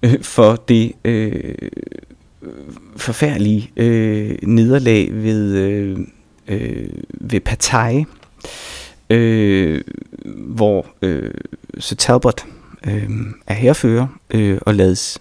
øh, 0.04 0.24
for 0.24 0.56
det 0.56 0.92
øh, 1.06 1.56
forfærdelige 2.98 3.72
øh, 3.78 4.38
nederlag 4.44 5.10
ved, 5.14 5.56
øh, 5.56 5.98
øh, 6.48 6.90
ved 7.10 7.40
Pattaya, 7.40 8.04
øh, 9.10 9.82
hvor 10.38 10.86
øh, 11.02 11.34
Sir 11.80 11.96
Talbot 11.96 12.46
øh, 12.88 13.10
er 13.48 13.54
herfører 13.54 14.08
øh, 14.30 14.58
og 14.62 14.76
lades 14.76 15.20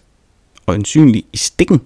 øjensynligt 0.67 1.27
i 1.33 1.37
stikken 1.37 1.81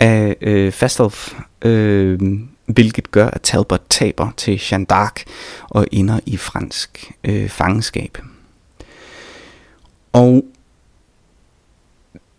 af 0.00 0.36
øh, 0.40 0.72
Fastolf, 0.72 1.34
øh, 1.62 2.20
hvilket 2.66 3.10
gør, 3.10 3.26
at 3.30 3.42
Talbot 3.42 3.82
taber 3.90 4.30
til 4.36 4.60
Jeanne 4.70 4.86
d'Arc 4.92 5.24
og 5.68 5.86
ender 5.92 6.20
i 6.26 6.36
fransk 6.36 7.12
øh, 7.24 7.48
fangenskab. 7.48 8.18
Og 10.12 10.44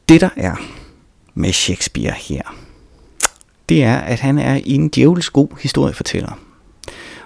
det 0.09 0.21
der 0.21 0.29
er 0.35 0.55
med 1.33 1.51
Shakespeare 1.51 2.13
her, 2.13 2.55
det 3.69 3.83
er, 3.83 3.97
at 3.97 4.19
han 4.19 4.37
er 4.37 4.59
en 4.65 4.89
djævelsk 4.89 5.33
god 5.33 5.47
historiefortæller. 5.61 6.39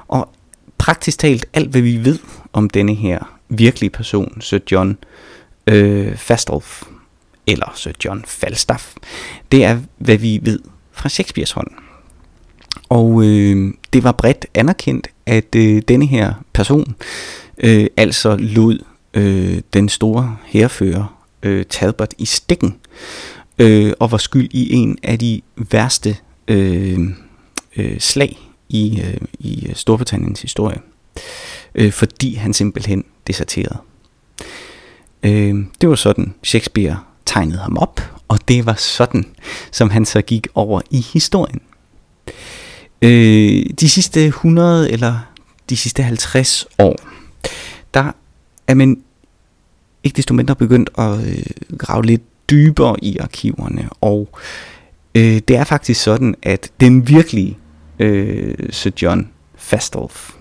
Og 0.07 0.29
praktisk 0.77 1.19
talt 1.19 1.45
alt, 1.53 1.69
hvad 1.69 1.81
vi 1.81 2.05
ved 2.05 2.19
om 2.53 2.69
denne 2.69 2.95
her 2.95 3.39
virkelige 3.49 3.89
person, 3.89 4.41
Sir 4.41 4.59
John 4.71 4.97
øh, 5.67 6.17
Fastolf, 6.17 6.83
eller 7.47 7.71
Sir 7.75 7.91
John 8.05 8.23
Falstaff, 8.27 8.95
det 9.51 9.63
er, 9.63 9.79
hvad 9.97 10.17
vi 10.17 10.39
ved 10.43 10.59
fra 10.91 11.09
Shakespeares 11.09 11.51
hånd. 11.51 11.71
Og 12.89 13.23
øh, 13.23 13.73
det 13.93 14.03
var 14.03 14.11
bredt 14.11 14.45
anerkendt, 14.53 15.07
at 15.25 15.55
øh, 15.55 15.81
denne 15.87 16.05
her 16.05 16.33
person 16.53 16.95
øh, 17.57 17.87
altså 17.97 18.35
lod 18.35 18.79
øh, 19.13 19.61
den 19.73 19.89
store 19.89 20.37
herrefører 20.45 21.21
øh, 21.43 21.65
Talbot 21.69 22.13
i 22.17 22.25
stikken, 22.25 22.75
øh, 23.59 23.93
og 23.99 24.11
var 24.11 24.17
skyld 24.17 24.49
i 24.51 24.73
en 24.73 24.97
af 25.03 25.19
de 25.19 25.41
værste 25.55 26.17
øh, 26.47 26.99
øh, 27.75 27.99
slag 27.99 28.37
i, 28.69 29.01
øh, 29.01 29.17
i 29.39 29.71
Storbritanniens 29.73 30.41
historie, 30.41 30.77
øh, 31.75 31.91
fordi 31.91 32.35
han 32.35 32.53
simpelthen 32.53 33.03
deserterede. 33.27 33.77
Øh, 35.23 35.55
det 35.81 35.89
var 35.89 35.95
sådan, 35.95 36.33
Shakespeare 36.43 36.99
tegnede 37.25 37.59
ham 37.59 37.77
op, 37.77 38.01
og 38.27 38.47
det 38.47 38.65
var 38.65 38.73
sådan, 38.73 39.25
som 39.71 39.89
han 39.89 40.05
så 40.05 40.21
gik 40.21 40.47
over 40.55 40.81
i 40.89 41.05
historien. 41.13 41.61
Øh, 43.01 43.65
de 43.79 43.89
sidste 43.89 44.25
100 44.25 44.91
eller 44.91 45.19
de 45.69 45.77
sidste 45.77 46.03
50 46.03 46.67
år, 46.79 46.95
der 47.93 48.11
er 48.67 48.73
man 48.73 49.03
ikke 50.03 50.17
desto 50.17 50.33
mindre 50.33 50.55
begyndt 50.55 50.89
at 50.97 51.27
øh, 51.27 51.77
grave 51.77 52.05
lidt 52.05 52.49
dybere 52.49 53.03
i 53.03 53.17
arkiverne, 53.17 53.89
og 54.01 54.29
øh, 55.15 55.41
det 55.47 55.55
er 55.55 55.63
faktisk 55.63 56.03
sådan, 56.03 56.35
at 56.43 56.71
den 56.79 57.07
virkelige 57.07 57.57
øh, 57.99 58.55
Sir 58.69 58.91
John 59.01 59.29
Fastolf, 59.55 60.31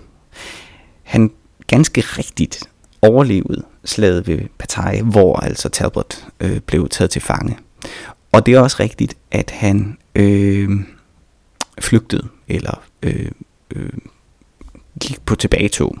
han 1.03 1.31
ganske 1.67 2.01
rigtigt 2.01 2.63
overlevede 3.01 3.63
slaget 3.85 4.27
ved 4.27 4.39
Pattaya, 4.59 5.01
hvor 5.01 5.35
altså 5.35 5.69
Talbot 5.69 6.27
øh, 6.39 6.59
blev 6.59 6.89
taget 6.89 7.09
til 7.11 7.21
fange. 7.21 7.57
Og 8.31 8.45
det 8.45 8.53
er 8.53 8.59
også 8.59 8.77
rigtigt, 8.79 9.17
at 9.31 9.51
han 9.51 9.97
øh, 10.15 10.69
flygtede, 11.79 12.27
eller 12.47 12.83
øh, 13.03 13.31
øh, 13.75 13.89
gik 15.01 15.21
på 15.25 15.35
tilbagetog. 15.35 15.97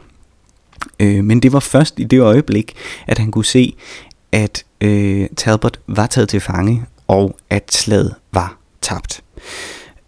Øh, 0.99 1.23
men 1.23 1.39
det 1.39 1.53
var 1.53 1.59
først 1.59 1.99
i 1.99 2.03
det 2.03 2.19
øjeblik, 2.19 2.75
at 3.07 3.17
han 3.17 3.31
kunne 3.31 3.45
se, 3.45 3.75
at 4.31 4.65
øh, 4.81 5.27
Talbot 5.37 5.79
var 5.87 6.07
taget 6.07 6.29
til 6.29 6.39
fange, 6.39 6.85
og 7.07 7.37
at 7.49 7.73
slaget 7.73 8.15
var 8.31 8.60
tabt. 8.81 9.23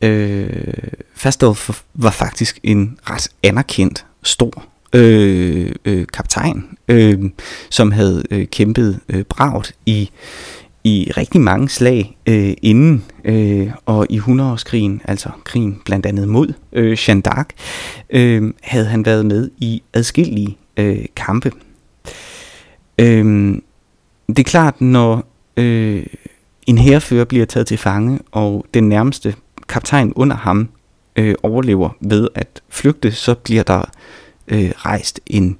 Øh, 0.01 0.73
Fastolf 1.15 1.83
var 1.93 2.11
faktisk 2.11 2.59
en 2.63 2.97
ret 3.09 3.29
anerkendt, 3.43 4.05
stor 4.23 4.63
øh, 4.93 5.71
øh, 5.85 6.07
kaptajn, 6.13 6.65
øh, 6.87 7.19
som 7.69 7.91
havde 7.91 8.23
øh, 8.31 8.47
kæmpet 8.47 8.99
øh, 9.09 9.23
bragt 9.23 9.75
i 9.85 10.09
i 10.83 11.11
rigtig 11.17 11.41
mange 11.41 11.69
slag 11.69 12.17
øh, 12.25 12.53
inden 12.61 13.03
øh, 13.25 13.71
og 13.85 14.07
i 14.09 14.19
100-årskrigen, 14.19 15.01
altså 15.05 15.29
krigen 15.43 15.81
blandt 15.85 16.05
andet 16.05 16.27
mod 16.27 16.53
øh, 16.73 16.97
Jeanne 17.07 17.23
d'Arc, 17.27 17.45
øh, 18.09 18.53
havde 18.61 18.85
han 18.85 19.05
været 19.05 19.25
med 19.25 19.49
i 19.57 19.83
adskillige 19.93 20.57
øh, 20.77 21.05
kampe. 21.15 21.51
Øh, 22.97 23.55
det 24.27 24.39
er 24.39 24.43
klart, 24.43 24.81
når 24.81 25.25
øh, 25.57 26.05
en 26.67 26.77
herrefører 26.77 27.25
bliver 27.25 27.45
taget 27.45 27.67
til 27.67 27.77
fange, 27.77 28.19
og 28.31 28.65
den 28.73 28.89
nærmeste 28.89 29.35
kaptajn 29.67 30.13
under 30.15 30.35
ham 30.35 30.69
øh, 31.15 31.35
overlever 31.43 31.89
ved 31.99 32.27
at 32.35 32.61
flygte, 32.69 33.11
så 33.11 33.35
bliver 33.35 33.63
der 33.63 33.89
øh, 34.47 34.71
rejst 34.75 35.19
en, 35.27 35.57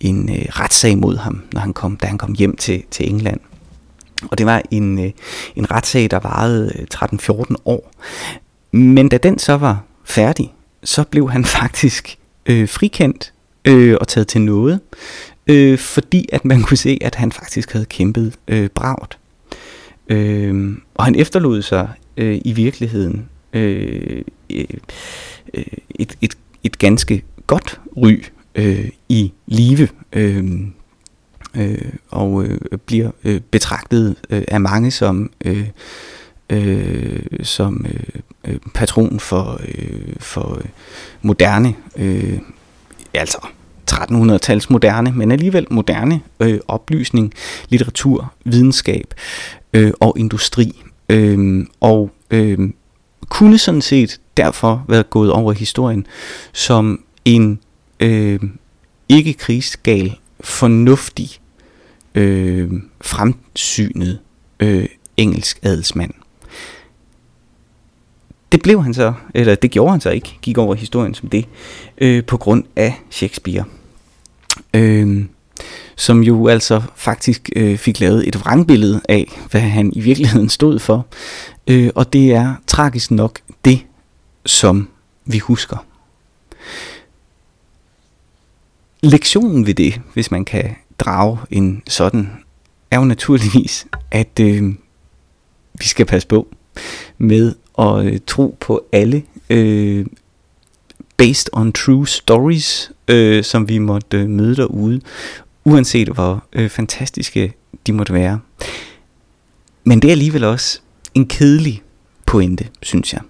en 0.00 0.30
øh, 0.30 0.44
retssag 0.48 0.98
mod 0.98 1.16
ham, 1.16 1.42
når 1.52 1.60
han 1.60 1.72
kom, 1.72 1.96
da 1.96 2.06
han 2.06 2.18
kom 2.18 2.32
hjem 2.32 2.56
til, 2.56 2.82
til 2.90 3.10
England. 3.10 3.40
Og 4.30 4.38
det 4.38 4.46
var 4.46 4.62
en, 4.70 5.04
øh, 5.04 5.10
en 5.56 5.70
retssag, 5.70 6.10
der 6.10 6.18
varede 6.18 6.72
øh, 6.78 6.86
13-14 6.94 7.54
år. 7.64 7.92
Men 8.72 9.08
da 9.08 9.18
den 9.18 9.38
så 9.38 9.56
var 9.56 9.82
færdig, 10.04 10.54
så 10.84 11.04
blev 11.04 11.30
han 11.30 11.44
faktisk 11.60 12.18
øh, 12.46 12.68
frikendt 12.68 13.32
øh, 13.64 13.96
og 14.00 14.08
taget 14.08 14.28
til 14.28 14.40
noget, 14.40 14.80
øh, 15.46 15.78
fordi 15.78 16.28
at 16.32 16.44
man 16.44 16.62
kunne 16.62 16.76
se, 16.76 16.98
at 17.00 17.14
han 17.14 17.32
faktisk 17.32 17.72
havde 17.72 17.86
kæmpet 17.86 18.34
øh, 18.48 18.68
bragt. 18.68 19.18
Øh, 20.08 20.76
og 20.94 21.04
han 21.04 21.14
efterlod 21.14 21.62
sig 21.62 21.88
øh, 22.16 22.40
i 22.44 22.52
virkeligheden 22.52 23.28
øh, 23.52 24.22
øh, 24.50 24.64
øh, 25.54 25.64
et, 25.90 26.18
et, 26.20 26.38
et 26.64 26.78
ganske 26.78 27.22
godt 27.46 27.80
ry 27.96 28.22
øh, 28.54 28.88
i 29.08 29.32
live. 29.46 29.88
Øh, 30.12 30.60
øh, 31.56 31.92
og 32.10 32.44
øh, 32.44 32.60
bliver 32.86 33.10
øh, 33.24 33.40
betragtet 33.40 34.16
øh, 34.30 34.42
af 34.48 34.60
mange 34.60 34.90
som 34.90 35.30
øh, 35.44 35.68
øh, 36.50 37.22
som 37.42 37.86
øh, 37.88 38.20
øh 38.44 38.58
patron 38.74 39.20
for 39.20 39.60
øh, 39.68 40.14
for 40.18 40.54
øh, 40.54 40.64
moderne 41.22 41.74
øh, 41.96 42.38
altså 43.14 43.46
1300-tals 43.92 44.70
moderne, 44.70 45.12
men 45.12 45.32
alligevel 45.32 45.66
moderne 45.70 46.20
øh, 46.40 46.60
oplysning, 46.68 47.32
litteratur, 47.68 48.32
videnskab 48.44 49.14
øh, 49.72 49.92
og 50.00 50.14
industri. 50.18 50.82
Øh, 51.08 51.66
og 51.80 52.10
øh, 52.30 52.58
kunne 53.28 53.58
sådan 53.58 53.82
set 53.82 54.20
derfor 54.36 54.84
være 54.88 55.02
gået 55.02 55.32
over 55.32 55.52
historien 55.52 56.06
som 56.52 57.00
en 57.24 57.60
øh, 58.00 58.40
ikke 59.08 59.32
krigsgal, 59.32 60.16
fornuftig, 60.40 61.30
øh, 62.14 62.72
fremsynet 63.00 64.18
øh, 64.60 64.86
engelsk 65.16 65.58
adelsmand. 65.62 66.10
Det 68.52 68.62
blev 68.62 68.82
han 68.82 68.94
så, 68.94 69.12
eller 69.34 69.54
det 69.54 69.70
gjorde 69.70 69.90
han 69.90 70.00
så 70.00 70.10
ikke, 70.10 70.38
gik 70.42 70.58
over 70.58 70.74
historien 70.74 71.14
som 71.14 71.28
det, 71.28 71.48
øh, 71.98 72.24
på 72.24 72.36
grund 72.36 72.64
af 72.76 72.94
Shakespeare. 73.10 73.64
Øh, 74.74 75.24
som 75.96 76.22
jo 76.22 76.48
altså 76.48 76.82
faktisk 76.96 77.50
øh, 77.56 77.78
fik 77.78 78.00
lavet 78.00 78.28
et 78.28 78.40
vrangbillede 78.40 79.00
af, 79.08 79.40
hvad 79.50 79.60
han 79.60 79.92
i 79.94 80.00
virkeligheden 80.00 80.48
stod 80.48 80.78
for. 80.78 81.06
Øh, 81.66 81.90
og 81.94 82.12
det 82.12 82.32
er 82.32 82.54
tragisk 82.66 83.10
nok 83.10 83.40
det, 83.64 83.80
som 84.46 84.88
vi 85.24 85.38
husker. 85.38 85.86
Lektionen 89.02 89.66
ved 89.66 89.74
det, 89.74 90.00
hvis 90.14 90.30
man 90.30 90.44
kan 90.44 90.76
drage 90.98 91.38
en 91.50 91.82
sådan, 91.88 92.30
er 92.90 92.98
jo 92.98 93.04
naturligvis, 93.04 93.86
at 94.10 94.40
øh, 94.40 94.74
vi 95.74 95.84
skal 95.84 96.06
passe 96.06 96.28
på 96.28 96.48
med 97.18 97.54
at 97.78 98.04
øh, 98.06 98.18
tro 98.26 98.56
på 98.60 98.84
alle 98.92 99.22
øh, 99.50 100.06
based 101.18 101.48
on 101.52 101.72
true 101.72 102.06
stories, 102.06 102.92
øh, 103.08 103.44
som 103.44 103.68
vi 103.68 103.78
måtte 103.78 104.16
øh, 104.16 104.28
møde 104.28 104.56
derude, 104.56 105.00
uanset 105.64 106.08
hvor 106.08 106.44
øh, 106.52 106.68
fantastiske 106.68 107.52
de 107.86 107.92
måtte 107.92 108.12
være. 108.12 108.40
Men 109.84 110.02
det 110.02 110.08
er 110.08 110.12
alligevel 110.12 110.44
også 110.44 110.80
en 111.14 111.28
kedelig 111.28 111.82
pointe, 112.26 112.68
synes 112.82 113.12
jeg. 113.12 113.20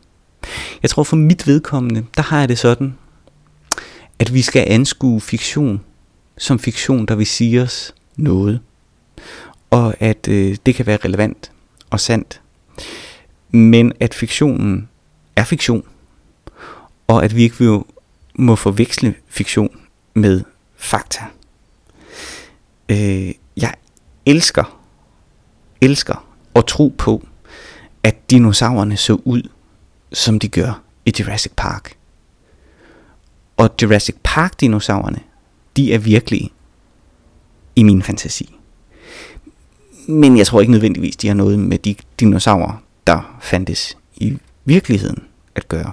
Jeg 0.83 0.91
tror 0.91 1.05
for 1.05 1.17
mit 1.17 1.47
vedkommende, 1.47 2.05
der 2.17 2.23
har 2.23 2.39
jeg 2.39 2.49
det 2.49 2.59
sådan, 2.59 2.95
at 4.19 4.35
vi 4.35 4.43
skal 4.43 4.65
anskue 4.67 5.21
fiktion 5.21 5.81
som 6.39 6.59
fiktion, 6.59 7.07
der 7.07 7.15
vil 7.15 7.27
sige 7.27 7.63
os 7.63 7.95
noget. 8.17 8.61
Og 9.71 9.95
at 10.01 10.29
øh, 10.29 10.57
det 10.67 10.75
kan 10.75 10.87
være 10.87 10.99
relevant 11.05 11.51
og 11.91 12.01
sandt. 12.01 12.41
Men 13.51 13.93
at 14.01 14.15
fiktionen 14.15 14.89
er 15.37 15.45
fiktion. 15.45 15.85
Og 17.09 17.25
at 17.25 17.37
vi 17.37 17.43
ikke 17.43 17.59
vil, 17.59 17.81
må 18.35 18.57
forveksle 18.57 19.15
fiktion 19.29 19.81
med 20.15 20.43
fakta. 20.77 21.25
Øh, 22.89 23.33
jeg 23.57 23.75
elsker, 24.27 24.81
elsker 25.81 26.35
at 26.55 26.67
tro 26.67 26.95
på, 26.99 27.27
at 28.03 28.31
dinosaurerne 28.31 28.97
så 28.97 29.21
ud, 29.25 29.43
som 30.13 30.39
de 30.39 30.49
gør 30.49 30.83
i 31.07 31.13
Jurassic 31.21 31.53
Park. 31.57 31.97
Og 33.57 33.71
Jurassic 33.83 34.17
Park-dinosaurerne, 34.23 35.21
de 35.77 35.93
er 35.93 35.99
virkelig 35.99 36.51
i 37.77 37.83
min 37.83 38.03
fantasi. 38.03 38.55
Men 40.09 40.39
jeg 40.39 40.47
tror 40.47 40.61
ikke 40.61 40.73
nødvendigvis, 40.73 41.17
de 41.17 41.29
har 41.29 41.35
noget 41.35 41.59
med 41.59 41.79
de 41.79 41.95
dinosaurer, 42.21 42.83
der 43.07 43.39
fandtes 43.41 43.97
i 44.17 44.39
virkeligheden 44.65 45.25
at 45.55 45.69
gøre. 45.69 45.93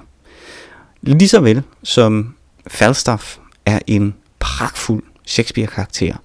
Lige 1.06 1.28
så 1.28 1.40
vel 1.40 1.64
som 1.84 2.36
Falstaff 2.68 3.38
er 3.66 3.80
en 3.88 4.14
pragtfuld 4.40 5.04
Shakespeare-karakter, 5.26 6.16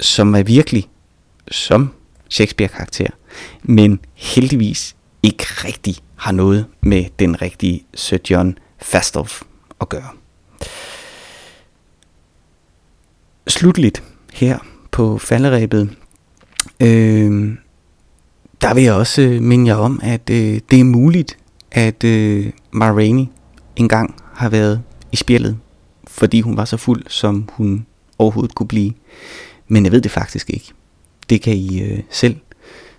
som 0.00 0.34
er 0.34 0.42
virkelig 0.42 0.88
som 1.50 1.90
Shakespeare-karakter, 2.30 3.06
men 3.62 4.00
heldigvis 4.14 4.96
ikke 5.22 5.44
rigtig 5.44 5.96
har 6.16 6.32
noget 6.32 6.66
med 6.80 7.04
den 7.18 7.42
rigtige 7.42 7.86
Sir 7.94 8.18
John 8.30 8.58
Falstaff 8.82 9.42
at 9.80 9.88
gøre. 9.88 10.08
Slutligt 13.46 14.02
her 14.32 14.58
på 14.90 15.18
falderæbet, 15.18 15.96
øh, 16.80 17.56
der 18.60 18.74
vil 18.74 18.82
jeg 18.82 18.94
også 18.94 19.38
minde 19.40 19.66
jer 19.66 19.76
om, 19.76 20.00
at 20.02 20.30
øh, 20.30 20.60
det 20.70 20.80
er 20.80 20.84
muligt, 20.84 21.38
at 21.70 22.04
øh, 22.04 22.52
Ma 22.70 22.90
Rainey 22.90 23.26
engang 23.76 24.14
har 24.32 24.48
været 24.48 24.82
i 25.12 25.16
spjældet, 25.16 25.58
fordi 26.08 26.40
hun 26.40 26.56
var 26.56 26.64
så 26.64 26.76
fuld, 26.76 27.02
som 27.08 27.48
hun 27.52 27.86
overhovedet 28.18 28.54
kunne 28.54 28.68
blive. 28.68 28.92
Men 29.68 29.84
jeg 29.84 29.92
ved 29.92 30.00
det 30.00 30.10
faktisk 30.10 30.50
ikke. 30.50 30.72
Det 31.30 31.42
kan 31.42 31.56
I 31.56 31.82
øh, 31.82 31.98
selv 32.10 32.36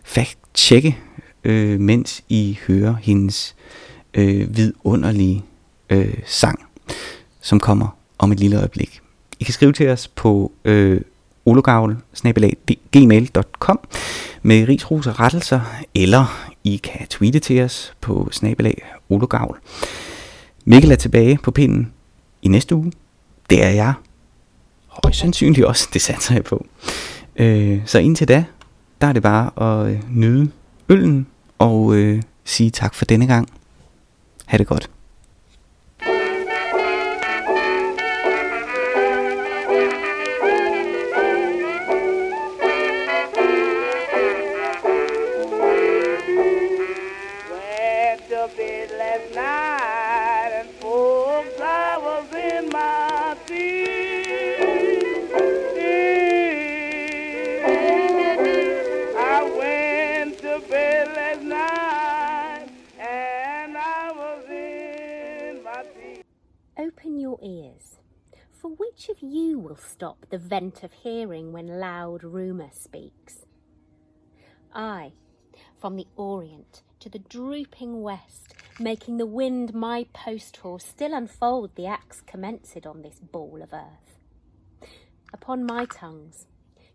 fact-tjekke, 0.04 0.98
øh, 1.44 1.80
mens 1.80 2.24
I 2.30 2.60
hører 2.68 2.96
hendes 3.02 3.56
øh, 4.14 4.58
vidunderlige 4.58 5.44
øh, 5.90 6.14
sang, 6.26 6.60
som 7.42 7.60
kommer 7.60 7.98
om 8.18 8.32
et 8.32 8.40
lille 8.40 8.58
øjeblik. 8.58 9.00
I 9.40 9.44
kan 9.44 9.54
skrive 9.54 9.74
til 9.74 9.90
os 9.90 10.08
på 10.08 10.52
øh, 10.66 11.02
ologavl-gmail.com 11.46 13.80
med 14.42 14.68
risros 14.68 15.08
og 15.08 15.20
rettelser, 15.20 15.62
eller 15.96 16.50
I 16.64 16.82
kan 16.84 17.08
tweete 17.08 17.40
til 17.40 17.62
os 17.62 17.94
på 18.02 18.30
snabelag 18.32 18.84
ologavl. 19.10 19.60
Mikkel 20.66 20.92
er 20.92 20.96
tilbage 20.96 21.40
på 21.44 21.52
pinden 21.52 21.94
i 22.42 22.48
næste 22.48 22.76
uge. 22.76 22.92
Det 23.50 23.64
er 23.64 23.70
jeg. 23.70 23.94
Højst 24.88 25.20
sandsynligt 25.20 25.66
også, 25.66 25.90
det 25.94 26.02
satser 26.02 26.34
jeg 26.34 26.44
på. 26.44 26.66
Øh, 27.36 27.82
så 27.86 28.00
indtil 28.00 28.28
da, 28.28 28.46
der 29.02 29.08
er 29.08 29.14
det 29.14 29.24
bare 29.24 29.82
at 29.82 29.92
øh, 29.92 30.00
nyde 30.10 30.52
øllen 30.90 31.28
og 31.60 31.96
øh, 31.96 32.22
sige 32.44 32.70
tak 32.70 32.94
for 32.94 33.06
denne 33.06 33.28
gang. 33.28 33.50
Ha' 34.46 34.58
det 34.58 34.68
godt. 34.68 34.90
The 70.30 70.38
vent 70.38 70.84
of 70.84 70.92
hearing 70.94 71.52
when 71.52 71.80
loud 71.80 72.24
rumour 72.24 72.70
speaks. 72.72 73.46
I, 74.74 75.14
from 75.80 75.96
the 75.96 76.08
Orient 76.16 76.82
to 77.00 77.10
the 77.10 77.20
drooping 77.20 78.02
west, 78.02 78.56
making 78.80 79.18
the 79.18 79.26
wind 79.26 79.74
my 79.74 80.06
post 80.14 80.58
horse, 80.58 80.84
still 80.84 81.14
unfold 81.14 81.76
the 81.76 81.86
acts 81.86 82.22
commenced 82.22 82.86
on 82.86 83.02
this 83.02 83.20
ball 83.20 83.62
of 83.62 83.74
earth. 83.74 84.90
Upon 85.32 85.64
my 85.64 85.86
tongues, 85.86 86.48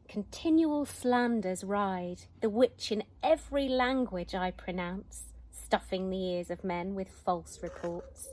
continual 0.08 0.84
slanders 0.84 1.62
ride, 1.62 2.22
the 2.40 2.50
which 2.50 2.90
in 2.90 3.04
every 3.22 3.68
language 3.68 4.34
I 4.34 4.50
pronounce, 4.50 5.32
stuffing 5.52 6.10
the 6.10 6.16
ears 6.16 6.50
of 6.50 6.64
men 6.64 6.94
with 6.94 7.08
false 7.08 7.60
reports. 7.62 8.28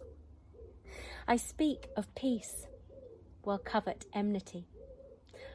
I 1.27 1.35
speak 1.35 1.87
of 1.95 2.13
peace, 2.15 2.65
while 3.43 3.59
covet 3.59 4.05
enmity, 4.13 4.65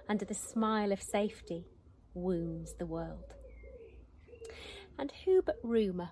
under 0.08 0.24
the 0.24 0.34
smile 0.34 0.92
of 0.92 1.02
safety, 1.02 1.66
wounds 2.14 2.74
the 2.74 2.86
world. 2.86 3.34
And 4.98 5.12
who 5.24 5.42
but 5.42 5.58
rumour, 5.62 6.10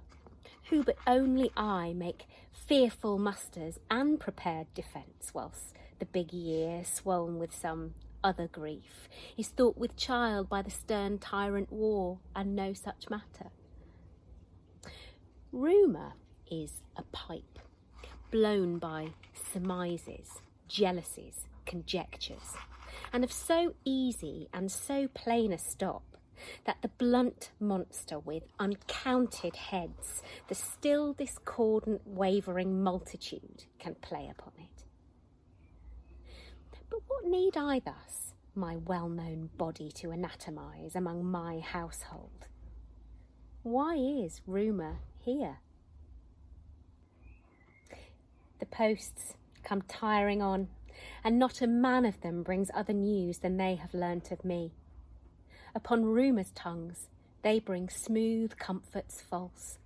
who 0.70 0.82
but 0.82 0.96
only 1.06 1.50
I 1.56 1.92
make 1.92 2.26
fearful 2.52 3.18
musters 3.18 3.78
and 3.90 4.18
prepared 4.18 4.72
defence, 4.74 5.32
whilst 5.34 5.74
the 5.98 6.06
big 6.06 6.32
year, 6.32 6.82
swollen 6.84 7.38
with 7.38 7.54
some 7.54 7.94
other 8.22 8.46
grief, 8.46 9.08
is 9.36 9.48
thought 9.48 9.76
with 9.76 9.96
child 9.96 10.48
by 10.48 10.62
the 10.62 10.70
stern 10.70 11.18
tyrant 11.18 11.72
war, 11.72 12.18
and 12.34 12.54
no 12.54 12.72
such 12.72 13.10
matter. 13.10 13.50
Rumour 15.52 16.12
is 16.50 16.82
a 16.96 17.02
pipe, 17.12 17.58
blown 18.30 18.78
by 18.78 19.08
surmises, 19.52 20.28
jealousies, 20.68 21.46
conjectures, 21.66 22.54
and 23.12 23.24
of 23.24 23.32
so 23.32 23.74
easy 23.84 24.48
and 24.52 24.70
so 24.70 25.08
plain 25.14 25.52
a 25.52 25.58
stop 25.58 26.02
that 26.64 26.80
the 26.82 26.88
blunt 26.88 27.50
monster 27.60 28.18
with 28.18 28.44
uncounted 28.58 29.56
heads, 29.56 30.22
the 30.48 30.54
still 30.54 31.12
discordant 31.12 32.00
wavering 32.06 32.82
multitude, 32.82 33.64
can 33.78 33.94
play 33.96 34.28
upon 34.30 34.52
it. 34.58 34.84
But 36.88 37.00
what 37.06 37.24
need 37.24 37.56
I 37.56 37.80
thus 37.80 38.34
my 38.54 38.76
well 38.76 39.08
known 39.08 39.50
body 39.56 39.90
to 39.92 40.08
anatomise 40.08 40.94
among 40.94 41.24
my 41.24 41.60
household? 41.60 42.48
Why 43.62 43.94
is 43.94 44.40
rumour 44.46 44.98
here? 45.18 45.58
The 48.58 48.66
posts 48.66 49.34
come 49.62 49.82
tiring 49.82 50.42
on, 50.42 50.68
and 51.24 51.38
not 51.38 51.60
a 51.60 51.66
man 51.66 52.04
of 52.04 52.20
them 52.20 52.42
brings 52.42 52.70
other 52.74 52.92
news 52.92 53.38
than 53.38 53.56
they 53.56 53.74
have 53.76 53.94
learnt 53.94 54.30
of 54.30 54.44
me. 54.44 54.72
Upon 55.74 56.04
rumour's 56.04 56.50
tongues 56.54 57.08
they 57.42 57.58
bring 57.58 57.88
smooth 57.88 58.56
comforts 58.58 59.20
false, 59.20 59.78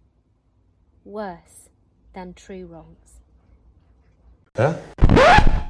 worse 1.05 1.69
than 2.15 2.35
true 2.35 2.67
wrongs. 2.67 3.21
Huh? 4.57 5.63